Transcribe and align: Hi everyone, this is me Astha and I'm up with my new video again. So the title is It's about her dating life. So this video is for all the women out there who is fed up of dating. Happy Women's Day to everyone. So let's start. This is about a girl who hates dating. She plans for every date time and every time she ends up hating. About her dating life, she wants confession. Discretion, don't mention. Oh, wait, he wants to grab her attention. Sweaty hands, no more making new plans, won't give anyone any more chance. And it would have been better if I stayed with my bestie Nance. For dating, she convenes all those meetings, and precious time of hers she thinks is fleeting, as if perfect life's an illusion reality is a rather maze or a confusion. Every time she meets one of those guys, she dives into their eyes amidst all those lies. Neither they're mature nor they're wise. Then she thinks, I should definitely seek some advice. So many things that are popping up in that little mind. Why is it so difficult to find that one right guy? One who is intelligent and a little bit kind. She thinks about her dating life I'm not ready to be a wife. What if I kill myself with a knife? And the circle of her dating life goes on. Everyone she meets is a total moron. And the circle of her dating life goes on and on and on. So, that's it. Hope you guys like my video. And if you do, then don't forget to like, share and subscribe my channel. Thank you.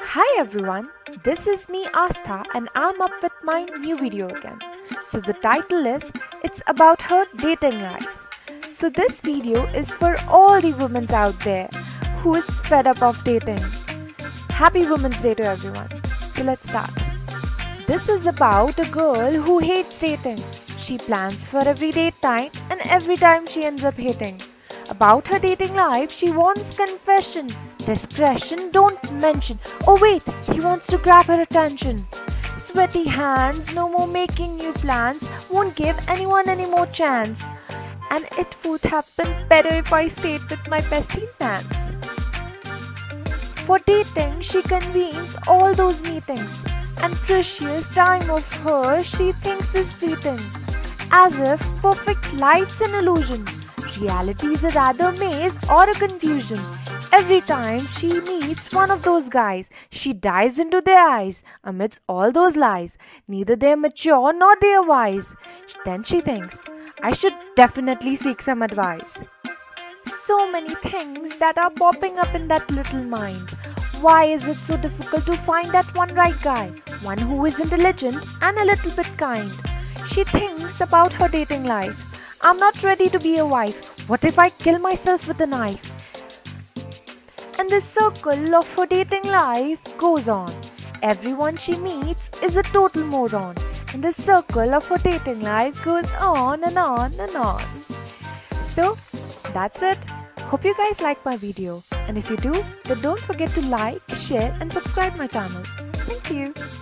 Hi 0.00 0.26
everyone, 0.38 0.88
this 1.22 1.46
is 1.46 1.68
me 1.68 1.84
Astha 1.86 2.44
and 2.54 2.68
I'm 2.74 3.00
up 3.02 3.12
with 3.22 3.32
my 3.42 3.64
new 3.64 3.96
video 3.98 4.26
again. 4.26 4.58
So 5.08 5.20
the 5.20 5.34
title 5.34 5.86
is 5.86 6.10
It's 6.42 6.62
about 6.66 7.02
her 7.02 7.26
dating 7.36 7.80
life. 7.82 8.06
So 8.72 8.88
this 8.88 9.20
video 9.20 9.66
is 9.66 9.92
for 9.92 10.16
all 10.28 10.60
the 10.60 10.72
women 10.72 11.10
out 11.10 11.38
there 11.40 11.68
who 12.20 12.34
is 12.36 12.46
fed 12.62 12.86
up 12.86 13.02
of 13.02 13.22
dating. 13.24 13.60
Happy 14.48 14.86
Women's 14.86 15.20
Day 15.20 15.34
to 15.34 15.44
everyone. 15.44 15.90
So 16.34 16.42
let's 16.42 16.68
start. 16.68 16.90
This 17.86 18.08
is 18.08 18.26
about 18.26 18.78
a 18.78 18.88
girl 18.90 19.32
who 19.32 19.58
hates 19.58 19.98
dating. 19.98 20.42
She 20.78 20.98
plans 20.98 21.48
for 21.48 21.66
every 21.68 21.90
date 21.90 22.14
time 22.22 22.50
and 22.70 22.80
every 22.86 23.16
time 23.16 23.46
she 23.46 23.64
ends 23.64 23.84
up 23.84 23.94
hating. 23.94 24.40
About 24.90 25.28
her 25.28 25.38
dating 25.38 25.74
life, 25.74 26.12
she 26.12 26.30
wants 26.30 26.76
confession. 26.76 27.48
Discretion, 27.78 28.70
don't 28.70 29.12
mention. 29.14 29.58
Oh, 29.86 29.98
wait, 30.00 30.22
he 30.50 30.60
wants 30.60 30.86
to 30.88 30.98
grab 30.98 31.26
her 31.26 31.40
attention. 31.40 32.04
Sweaty 32.56 33.04
hands, 33.04 33.74
no 33.74 33.88
more 33.88 34.06
making 34.06 34.56
new 34.56 34.72
plans, 34.72 35.28
won't 35.50 35.74
give 35.76 35.98
anyone 36.08 36.48
any 36.48 36.66
more 36.66 36.86
chance. 36.86 37.44
And 38.10 38.26
it 38.38 38.54
would 38.64 38.82
have 38.82 39.08
been 39.16 39.48
better 39.48 39.70
if 39.70 39.92
I 39.92 40.08
stayed 40.08 40.42
with 40.50 40.68
my 40.68 40.80
bestie 40.82 41.28
Nance. 41.40 41.94
For 43.66 43.78
dating, 43.78 44.40
she 44.40 44.62
convenes 44.62 45.36
all 45.46 45.74
those 45.74 46.02
meetings, 46.02 46.64
and 46.98 47.14
precious 47.14 47.86
time 47.94 48.28
of 48.30 48.44
hers 48.64 49.06
she 49.06 49.32
thinks 49.32 49.74
is 49.74 49.92
fleeting, 49.92 50.40
as 51.10 51.38
if 51.40 51.60
perfect 51.80 52.32
life's 52.34 52.80
an 52.80 52.94
illusion 52.94 53.44
reality 54.02 54.48
is 54.48 54.64
a 54.64 54.70
rather 54.70 55.12
maze 55.12 55.56
or 55.70 55.88
a 55.88 55.94
confusion. 55.94 56.60
Every 57.12 57.40
time 57.40 57.86
she 57.98 58.20
meets 58.20 58.72
one 58.72 58.90
of 58.90 59.02
those 59.02 59.28
guys, 59.28 59.70
she 59.90 60.12
dives 60.12 60.58
into 60.58 60.80
their 60.80 61.00
eyes 61.00 61.42
amidst 61.62 62.00
all 62.08 62.32
those 62.32 62.56
lies. 62.56 62.96
Neither 63.28 63.54
they're 63.54 63.76
mature 63.76 64.32
nor 64.32 64.56
they're 64.60 64.82
wise. 64.82 65.34
Then 65.84 66.02
she 66.02 66.20
thinks, 66.20 66.62
I 67.02 67.12
should 67.12 67.34
definitely 67.56 68.16
seek 68.16 68.42
some 68.42 68.62
advice. 68.62 69.18
So 70.26 70.50
many 70.50 70.74
things 70.76 71.36
that 71.36 71.58
are 71.58 71.70
popping 71.70 72.18
up 72.18 72.34
in 72.34 72.48
that 72.48 72.70
little 72.70 73.04
mind. 73.04 73.50
Why 74.00 74.24
is 74.24 74.46
it 74.46 74.56
so 74.56 74.76
difficult 74.76 75.26
to 75.26 75.36
find 75.36 75.70
that 75.70 75.94
one 75.94 76.14
right 76.14 76.40
guy? 76.42 76.68
One 77.02 77.18
who 77.18 77.44
is 77.44 77.60
intelligent 77.60 78.24
and 78.40 78.58
a 78.58 78.64
little 78.64 78.90
bit 78.90 79.16
kind. 79.16 79.50
She 80.08 80.24
thinks 80.24 80.80
about 80.80 81.12
her 81.14 81.28
dating 81.28 81.64
life 81.64 82.08
I'm 82.44 82.56
not 82.56 82.82
ready 82.82 83.08
to 83.08 83.20
be 83.20 83.36
a 83.38 83.46
wife. 83.46 83.91
What 84.08 84.24
if 84.24 84.36
I 84.36 84.50
kill 84.50 84.80
myself 84.80 85.28
with 85.28 85.40
a 85.40 85.46
knife? 85.46 85.92
And 87.58 87.70
the 87.70 87.80
circle 87.80 88.54
of 88.56 88.68
her 88.74 88.84
dating 88.84 89.24
life 89.24 89.78
goes 89.96 90.28
on. 90.28 90.52
Everyone 91.02 91.56
she 91.56 91.76
meets 91.76 92.28
is 92.42 92.56
a 92.56 92.64
total 92.64 93.04
moron. 93.04 93.54
And 93.94 94.02
the 94.02 94.12
circle 94.12 94.74
of 94.74 94.86
her 94.88 94.98
dating 94.98 95.42
life 95.42 95.84
goes 95.84 96.10
on 96.20 96.64
and 96.64 96.76
on 96.76 97.12
and 97.20 97.36
on. 97.36 97.62
So, 98.62 98.98
that's 99.52 99.82
it. 99.82 99.98
Hope 100.40 100.64
you 100.64 100.74
guys 100.74 101.00
like 101.00 101.24
my 101.24 101.36
video. 101.36 101.82
And 102.08 102.18
if 102.18 102.28
you 102.28 102.36
do, 102.36 102.52
then 102.84 103.00
don't 103.00 103.20
forget 103.20 103.50
to 103.50 103.62
like, 103.62 104.02
share 104.16 104.56
and 104.60 104.72
subscribe 104.72 105.14
my 105.14 105.28
channel. 105.28 105.62
Thank 105.92 106.30
you. 106.30 106.81